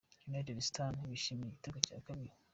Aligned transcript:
United 0.29 0.57
Stars 0.69 1.07
bishimira 1.11 1.47
igitego 1.49 1.77
cya 1.87 1.97
kabiri. 2.05 2.33